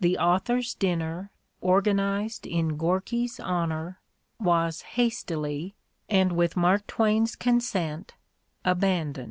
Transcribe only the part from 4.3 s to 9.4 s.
was hastilyj and with Mark Twain's consent, abandoned.